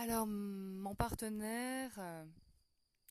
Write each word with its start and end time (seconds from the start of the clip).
Alors, 0.00 0.28
mon 0.28 0.94
partenaire, 0.94 1.90
euh, 1.98 2.24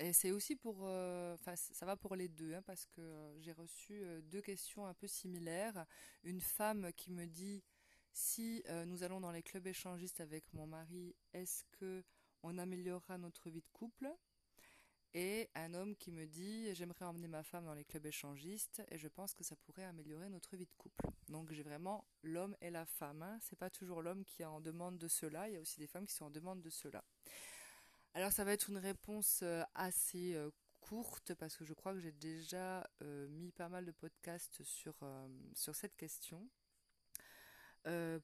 et 0.00 0.12
c'est 0.12 0.32
aussi 0.32 0.56
pour, 0.56 0.78
euh, 0.82 1.34
enfin, 1.34 1.54
ça 1.54 1.86
va 1.86 1.96
pour 1.96 2.16
les 2.16 2.26
deux, 2.26 2.54
hein, 2.54 2.62
parce 2.66 2.86
que 2.86 3.00
euh, 3.00 3.40
j'ai 3.40 3.52
reçu 3.52 4.02
deux 4.24 4.40
questions 4.40 4.84
un 4.84 4.92
peu 4.92 5.06
similaires. 5.06 5.86
Une 6.24 6.40
femme 6.40 6.92
qui 6.96 7.12
me 7.12 7.26
dit 7.26 7.62
si 8.12 8.64
nous 8.86 9.04
allons 9.04 9.20
dans 9.20 9.30
les 9.30 9.44
clubs 9.44 9.64
échangistes 9.64 10.20
avec 10.20 10.52
mon 10.54 10.66
mari, 10.66 11.14
est-ce 11.32 11.62
que 11.78 12.02
on 12.42 12.58
améliorera 12.58 13.16
notre 13.16 13.48
vie 13.48 13.62
de 13.62 13.70
couple? 13.72 14.12
Et 15.14 15.50
un 15.54 15.74
homme 15.74 15.94
qui 15.96 16.10
me 16.10 16.26
dit 16.26 16.74
j'aimerais 16.74 17.04
emmener 17.04 17.28
ma 17.28 17.42
femme 17.42 17.66
dans 17.66 17.74
les 17.74 17.84
clubs 17.84 18.06
échangistes 18.06 18.82
et 18.88 18.98
je 18.98 19.08
pense 19.08 19.34
que 19.34 19.44
ça 19.44 19.56
pourrait 19.56 19.84
améliorer 19.84 20.28
notre 20.28 20.56
vie 20.56 20.66
de 20.66 20.74
couple. 20.74 21.06
Donc 21.28 21.52
j'ai 21.52 21.62
vraiment 21.62 22.06
l'homme 22.22 22.56
et 22.60 22.70
la 22.70 22.86
femme. 22.86 23.22
Hein. 23.22 23.38
C'est 23.40 23.58
pas 23.58 23.70
toujours 23.70 24.02
l'homme 24.02 24.24
qui 24.24 24.42
est 24.42 24.46
en 24.46 24.60
demande 24.60 24.98
de 24.98 25.08
cela, 25.08 25.48
il 25.48 25.54
y 25.54 25.56
a 25.56 25.60
aussi 25.60 25.78
des 25.78 25.86
femmes 25.86 26.06
qui 26.06 26.14
sont 26.14 26.26
en 26.26 26.30
demande 26.30 26.62
de 26.62 26.70
cela. 26.70 27.04
Alors 28.14 28.32
ça 28.32 28.44
va 28.44 28.52
être 28.52 28.68
une 28.70 28.78
réponse 28.78 29.40
euh, 29.42 29.62
assez 29.74 30.34
euh, 30.34 30.50
courte 30.80 31.34
parce 31.34 31.56
que 31.56 31.64
je 31.64 31.72
crois 31.74 31.92
que 31.92 32.00
j'ai 32.00 32.12
déjà 32.12 32.88
euh, 33.02 33.28
mis 33.28 33.52
pas 33.52 33.68
mal 33.68 33.84
de 33.84 33.92
podcasts 33.92 34.62
sur, 34.64 34.94
sur 35.54 35.74
cette 35.74 35.96
question. 35.96 36.48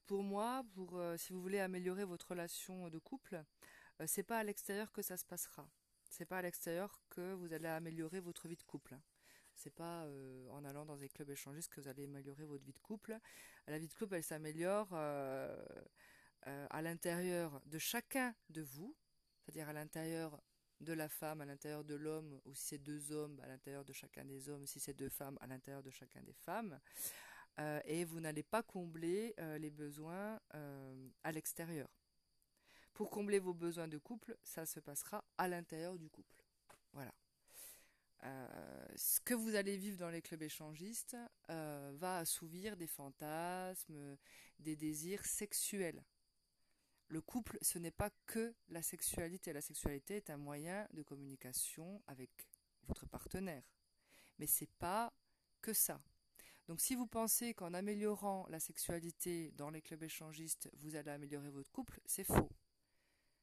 pour 0.07 0.23
moi, 0.23 0.63
pour 0.73 1.01
si 1.17 1.33
vous 1.33 1.41
voulez 1.41 1.59
améliorer 1.59 2.05
votre 2.05 2.29
relation 2.29 2.89
de 2.89 2.97
couple, 2.97 3.43
c'est 4.05 4.23
pas 4.23 4.39
à 4.39 4.43
l'extérieur 4.43 4.91
que 4.91 5.01
ça 5.01 5.17
se 5.17 5.25
passera 5.25 5.69
c'est 6.09 6.25
pas 6.25 6.39
à 6.39 6.41
l'extérieur 6.41 7.01
que 7.09 7.33
vous 7.33 7.53
allez 7.53 7.67
améliorer 7.67 8.19
votre 8.19 8.47
vie 8.47 8.55
de 8.55 8.63
couple. 8.63 8.97
C'est 9.59 9.73
pas 9.73 10.05
euh, 10.05 10.49
en 10.51 10.63
allant 10.65 10.85
dans 10.85 10.97
des 10.97 11.09
clubs 11.09 11.29
échangistes 11.29 11.69
que 11.69 11.81
vous 11.81 11.87
allez 11.87 12.05
améliorer 12.05 12.45
votre 12.45 12.63
vie 12.63 12.73
de 12.73 12.79
couple. 12.79 13.17
La 13.67 13.77
vie 13.77 13.87
de 13.87 13.93
couple, 13.93 14.15
elle 14.15 14.23
s'améliore 14.23 14.87
euh, 14.93 15.55
euh, 16.47 16.67
à 16.69 16.81
l'intérieur 16.81 17.61
de 17.65 17.77
chacun 17.77 18.33
de 18.49 18.61
vous, 18.61 18.95
c'est-à-dire 19.41 19.69
à 19.69 19.73
l'intérieur 19.73 20.41
de 20.79 20.93
la 20.93 21.09
femme, 21.09 21.41
à 21.41 21.45
l'intérieur 21.45 21.83
de 21.83 21.95
l'homme, 21.95 22.39
ou 22.45 22.55
si 22.55 22.67
c'est 22.67 22.77
deux 22.77 23.11
hommes, 23.11 23.37
à 23.43 23.47
l'intérieur 23.47 23.83
de 23.83 23.91
chacun 23.91 24.23
des 24.23 24.47
hommes, 24.47 24.65
si 24.65 24.79
c'est 24.79 24.93
deux 24.93 25.09
femmes, 25.09 25.37
à 25.41 25.47
l'intérieur 25.47 25.83
de 25.83 25.91
chacun 25.91 26.21
des 26.21 26.33
femmes. 26.33 26.79
et 27.83 28.05
vous 28.05 28.21
n'allez 28.21 28.43
pas 28.43 28.63
combler 28.63 29.35
les 29.59 29.69
besoins 29.69 30.39
à 31.23 31.31
l'extérieur. 31.33 31.89
Pour 32.99 33.11
combler 33.11 33.39
vos 33.39 33.53
besoins 33.53 33.87
de 33.87 33.97
couple, 33.97 34.37
ça 34.43 34.65
se 34.65 34.81
passera 34.81 35.23
à 35.37 35.47
l'intérieur 35.47 35.97
du 35.97 36.09
couple. 36.09 36.43
Voilà. 36.91 37.13
Euh, 38.23 38.85
ce 38.97 39.21
que 39.21 39.33
vous 39.33 39.55
allez 39.55 39.77
vivre 39.77 39.97
dans 39.97 40.09
les 40.09 40.21
clubs 40.21 40.43
échangistes 40.43 41.15
euh, 41.49 41.93
va 41.95 42.17
assouvir 42.17 42.75
des 42.75 42.87
fantasmes, 42.87 44.17
des 44.59 44.75
désirs 44.75 45.23
sexuels. 45.23 46.03
Le 47.07 47.21
couple, 47.21 47.57
ce 47.61 47.79
n'est 47.79 47.89
pas 47.89 48.09
que 48.25 48.53
la 48.67 48.81
sexualité. 48.81 49.53
La 49.53 49.61
sexualité 49.61 50.17
est 50.17 50.29
un 50.29 50.35
moyen 50.35 50.85
de 50.91 51.01
communication 51.01 52.03
avec 52.05 52.29
votre 52.83 53.05
partenaire. 53.05 53.63
Mais 54.39 54.45
c'est 54.45 54.73
pas 54.77 55.13
que 55.61 55.71
ça. 55.71 56.01
Donc 56.67 56.81
si 56.81 56.95
vous 56.95 57.07
pensez 57.07 57.53
qu'en 57.53 57.73
améliorant 57.73 58.45
la 58.49 58.59
sexualité 58.59 59.51
dans 59.51 59.69
les 59.69 59.81
clubs 59.81 60.03
échangistes, 60.03 60.69
vous 60.73 60.97
allez 60.97 61.11
améliorer 61.11 61.49
votre 61.49 61.71
couple, 61.71 62.01
c'est 62.05 62.25
faux 62.25 62.49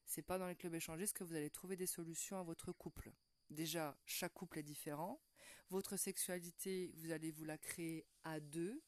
c'est 0.06 0.22
pas 0.22 0.38
dans 0.38 0.46
les 0.46 0.56
clubs 0.56 0.74
échangistes 0.74 1.14
que 1.14 1.24
vous 1.24 1.34
allez 1.34 1.50
trouver 1.50 1.76
des 1.76 1.86
solutions 1.86 2.38
à 2.38 2.42
votre 2.42 2.72
couple. 2.72 3.12
Déjà, 3.50 3.96
chaque 4.06 4.34
couple 4.34 4.60
est 4.60 4.62
différent. 4.62 5.20
Votre 5.68 5.96
sexualité, 5.96 6.92
vous 6.94 7.10
allez 7.10 7.30
vous 7.30 7.44
la 7.44 7.58
créer 7.58 8.06
à 8.24 8.40
deux. 8.40 8.82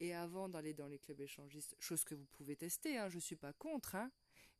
Et 0.00 0.14
avant 0.14 0.48
d'aller 0.48 0.74
dans 0.74 0.88
les 0.88 0.98
clubs 0.98 1.20
échangistes, 1.20 1.76
chose 1.78 2.02
que 2.04 2.14
vous 2.14 2.24
pouvez 2.24 2.56
tester, 2.56 2.98
hein, 2.98 3.08
je 3.08 3.18
suis 3.18 3.36
pas 3.36 3.52
contre, 3.52 3.94
hein, 3.94 4.10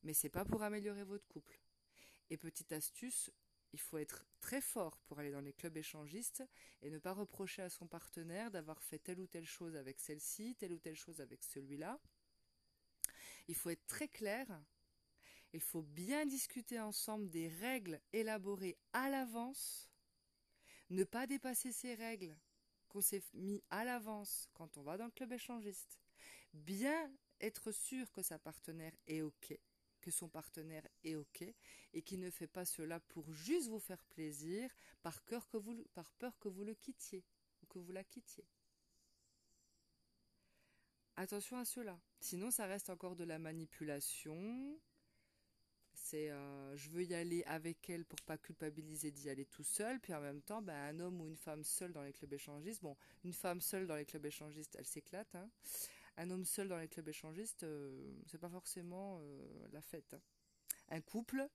mais 0.04 0.14
c'est 0.14 0.28
pas 0.28 0.44
pour 0.44 0.62
améliorer 0.62 1.02
votre 1.02 1.26
couple. 1.26 1.58
Et 2.30 2.36
petite 2.36 2.70
astuce, 2.72 3.30
il 3.72 3.80
faut 3.80 3.98
être 3.98 4.24
très 4.40 4.60
fort 4.60 4.98
pour 5.06 5.18
aller 5.18 5.30
dans 5.30 5.40
les 5.40 5.52
clubs 5.52 5.76
échangistes 5.76 6.44
et 6.82 6.90
ne 6.90 6.98
pas 6.98 7.12
reprocher 7.12 7.62
à 7.62 7.70
son 7.70 7.86
partenaire 7.86 8.50
d'avoir 8.50 8.82
fait 8.82 8.98
telle 8.98 9.18
ou 9.18 9.26
telle 9.26 9.46
chose 9.46 9.76
avec 9.76 9.98
celle-ci, 9.98 10.54
telle 10.56 10.72
ou 10.72 10.78
telle 10.78 10.94
chose 10.94 11.20
avec 11.20 11.42
celui-là. 11.42 11.98
Il 13.48 13.54
faut 13.54 13.70
être 13.70 13.86
très 13.86 14.08
clair 14.08 14.46
il 15.52 15.60
faut 15.60 15.82
bien 15.82 16.26
discuter 16.26 16.80
ensemble 16.80 17.28
des 17.28 17.48
règles 17.48 18.00
élaborées 18.12 18.78
à 18.92 19.10
l'avance, 19.10 19.90
ne 20.90 21.04
pas 21.04 21.26
dépasser 21.26 21.72
ces 21.72 21.94
règles 21.94 22.36
qu'on 22.88 23.00
s'est 23.00 23.22
mis 23.34 23.62
à 23.70 23.84
l'avance 23.84 24.48
quand 24.54 24.76
on 24.76 24.82
va 24.82 24.96
dans 24.96 25.06
le 25.06 25.10
club 25.10 25.32
échangiste. 25.32 25.98
Bien 26.52 27.10
être 27.40 27.72
sûr 27.72 28.10
que 28.12 28.22
sa 28.22 28.38
partenaire 28.38 28.92
est 29.06 29.22
OK, 29.22 29.58
que 30.00 30.10
son 30.10 30.28
partenaire 30.28 30.86
est 31.02 31.16
OK 31.16 31.44
et 31.92 32.02
qu'il 32.02 32.20
ne 32.20 32.30
fait 32.30 32.46
pas 32.46 32.64
cela 32.64 33.00
pour 33.00 33.32
juste 33.32 33.68
vous 33.68 33.78
faire 33.78 34.04
plaisir 34.04 34.70
par, 35.02 35.24
que 35.24 35.56
vous, 35.56 35.84
par 35.94 36.12
peur 36.14 36.38
que 36.38 36.48
vous 36.48 36.64
le 36.64 36.74
quittiez 36.74 37.24
ou 37.62 37.66
que 37.66 37.78
vous 37.78 37.92
la 37.92 38.04
quittiez. 38.04 38.46
Attention 41.16 41.58
à 41.58 41.64
cela. 41.64 42.00
Sinon, 42.20 42.50
ça 42.50 42.66
reste 42.66 42.88
encore 42.88 43.16
de 43.16 43.24
la 43.24 43.38
manipulation, 43.38 44.80
c'est 46.12 46.30
euh, 46.30 46.76
je 46.76 46.90
veux 46.90 47.04
y 47.04 47.14
aller 47.14 47.42
avec 47.44 47.88
elle 47.88 48.04
pour 48.04 48.20
pas 48.20 48.36
culpabiliser 48.36 49.10
d'y 49.10 49.30
aller 49.30 49.46
tout 49.46 49.64
seul. 49.64 49.98
Puis 49.98 50.12
en 50.12 50.20
même 50.20 50.42
temps, 50.42 50.60
ben, 50.60 50.74
un 50.74 51.00
homme 51.00 51.22
ou 51.22 51.26
une 51.26 51.36
femme 51.36 51.64
seule 51.64 51.92
dans 51.92 52.02
les 52.02 52.12
clubs 52.12 52.32
échangistes. 52.32 52.82
Bon, 52.82 52.96
une 53.24 53.32
femme 53.32 53.62
seule 53.62 53.86
dans 53.86 53.96
les 53.96 54.04
clubs 54.04 54.26
échangistes, 54.26 54.76
elle 54.78 54.84
s'éclate. 54.84 55.34
Hein. 55.34 55.48
Un 56.18 56.30
homme 56.30 56.44
seul 56.44 56.68
dans 56.68 56.76
les 56.76 56.88
clubs 56.88 57.08
échangistes, 57.08 57.62
euh, 57.62 58.14
c'est 58.26 58.38
pas 58.38 58.50
forcément 58.50 59.20
euh, 59.22 59.68
la 59.72 59.80
fête. 59.80 60.12
Hein. 60.12 60.20
Un 60.90 61.00
couple, 61.00 61.48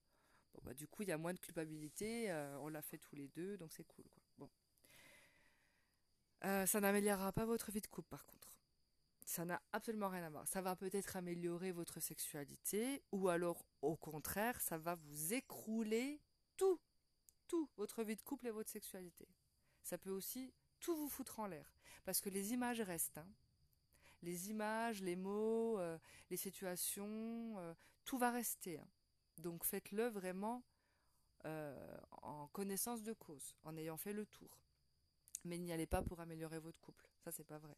bah, 0.63 0.73
du 0.73 0.87
coup, 0.87 1.03
il 1.03 1.09
y 1.09 1.11
a 1.11 1.19
moins 1.19 1.33
de 1.33 1.39
culpabilité. 1.39 2.31
on 2.61 2.69
l'a 2.69 2.81
fait 2.81 2.97
tous 2.97 3.15
les 3.15 3.27
deux, 3.27 3.57
donc 3.57 3.71
c'est 3.71 3.83
cool. 3.83 4.05
Bon. 4.39 4.49
ça 6.41 6.81
n'améliorera 6.81 7.31
pas 7.31 7.45
votre 7.45 7.71
vie 7.71 7.81
de 7.81 7.87
couple, 7.87 8.09
par 8.09 8.25
contre. 8.25 8.56
Ça 9.27 9.43
n'a 9.43 9.61
absolument 9.73 10.07
rien 10.07 10.23
à 10.23 10.29
voir. 10.29 10.47
Ça 10.47 10.61
va 10.61 10.77
peut-être 10.77 11.17
améliorer 11.17 11.73
votre 11.73 11.99
sexualité, 11.99 13.03
ou 13.11 13.27
alors 13.27 13.65
au 13.81 13.97
contraire, 13.97 14.61
ça 14.61 14.77
va 14.77 14.95
vous 14.95 15.33
écrouler 15.33 16.21
tout, 16.55 16.79
tout, 17.49 17.69
votre 17.75 18.03
vie 18.03 18.15
de 18.15 18.21
couple 18.21 18.47
et 18.47 18.51
votre 18.51 18.69
sexualité. 18.69 19.27
Ça 19.83 19.97
peut 19.97 20.11
aussi 20.11 20.53
tout 20.79 20.95
vous 20.95 21.09
foutre 21.09 21.41
en 21.41 21.47
l'air, 21.47 21.75
parce 22.05 22.21
que 22.21 22.29
les 22.29 22.53
images 22.53 22.79
restent. 22.79 23.17
Hein. 23.17 23.27
Les 24.21 24.49
images, 24.49 25.01
les 25.01 25.17
mots, 25.17 25.77
euh, 25.77 25.97
les 26.29 26.37
situations, 26.37 27.55
euh, 27.57 27.73
tout 28.05 28.17
va 28.17 28.31
rester. 28.31 28.79
Hein. 28.79 28.87
Donc 29.39 29.65
faites-le 29.65 30.07
vraiment 30.07 30.63
euh, 31.43 31.97
en 32.21 32.47
connaissance 32.47 33.03
de 33.03 33.11
cause, 33.11 33.57
en 33.63 33.75
ayant 33.75 33.97
fait 33.97 34.13
le 34.13 34.25
tour. 34.25 34.57
Mais 35.43 35.57
n'y 35.57 35.73
allez 35.73 35.85
pas 35.85 36.01
pour 36.01 36.21
améliorer 36.21 36.59
votre 36.59 36.79
couple. 36.79 37.09
Ça, 37.25 37.33
c'est 37.33 37.43
pas 37.43 37.57
vrai. 37.57 37.75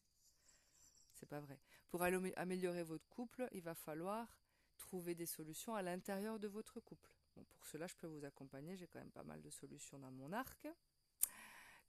C'est 1.20 1.28
pas 1.28 1.40
vrai. 1.40 1.60
Pour 1.90 2.04
améliorer 2.04 2.84
votre 2.84 3.08
couple, 3.10 3.48
il 3.52 3.62
va 3.62 3.76
falloir 3.76 4.40
trouver 4.78 5.16
des 5.16 5.26
solutions 5.26 5.76
à 5.76 5.82
l'intérieur 5.82 6.40
de 6.40 6.48
votre 6.48 6.80
couple. 6.80 7.14
Pour 7.50 7.66
cela, 7.66 7.88
je 7.88 7.96
peux 7.96 8.08
vous 8.08 8.26
accompagner. 8.26 8.76
J'ai 8.76 8.88
quand 8.88 9.00
même 9.00 9.12
pas 9.12 9.24
mal 9.24 9.42
de 9.42 9.50
solutions 9.50 10.00
dans 10.00 10.12
mon 10.12 10.32
arc 10.34 10.68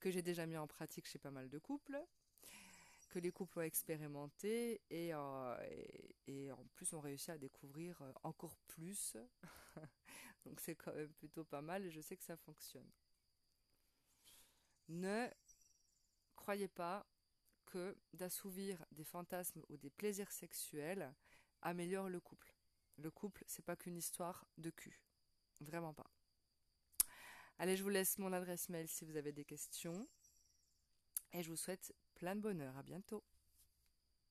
que 0.00 0.10
j'ai 0.10 0.22
déjà 0.22 0.46
mis 0.46 0.56
en 0.56 0.66
pratique 0.66 1.06
chez 1.06 1.18
pas 1.18 1.30
mal 1.30 1.48
de 1.48 1.58
couples, 1.58 2.02
que 3.10 3.18
les 3.18 3.30
couples 3.30 3.58
ont 3.58 3.62
expérimenté 3.62 4.80
et, 4.88 5.12
euh, 5.12 5.56
et, 6.26 6.50
en 6.52 6.64
plus 6.74 6.92
ont 6.94 7.00
réussi 7.00 7.30
à 7.30 7.38
découvrir 7.38 8.00
euh, 8.02 8.12
encore 8.22 8.56
plus. 8.66 9.16
Donc 10.46 10.58
c'est 10.60 10.74
quand 10.74 10.94
même 10.94 11.12
plutôt 11.12 11.44
pas 11.44 11.60
mal 11.60 11.84
et 11.84 11.90
je 11.90 12.00
sais 12.00 12.16
que 12.16 12.24
ça 12.24 12.36
fonctionne. 12.36 12.90
Ne 14.88 15.28
croyez 16.34 16.68
pas 16.68 17.06
que 17.70 17.96
d'assouvir 18.12 18.84
des 18.92 19.04
fantasmes 19.04 19.62
ou 19.68 19.76
des 19.76 19.90
plaisirs 19.90 20.30
sexuels 20.30 21.14
améliore 21.62 22.08
le 22.08 22.20
couple. 22.20 22.54
Le 22.98 23.10
couple, 23.10 23.44
c'est 23.46 23.64
pas 23.64 23.76
qu'une 23.76 23.96
histoire 23.96 24.46
de 24.58 24.70
cul. 24.70 25.00
Vraiment 25.60 25.94
pas. 25.94 26.10
Allez, 27.58 27.76
je 27.76 27.82
vous 27.82 27.88
laisse 27.88 28.18
mon 28.18 28.32
adresse 28.32 28.68
mail 28.68 28.88
si 28.88 29.04
vous 29.04 29.16
avez 29.16 29.32
des 29.32 29.44
questions. 29.44 30.08
Et 31.32 31.42
je 31.42 31.50
vous 31.50 31.56
souhaite 31.56 31.94
plein 32.14 32.34
de 32.34 32.40
bonheur. 32.40 32.76
À 32.76 32.82
bientôt. 32.82 33.24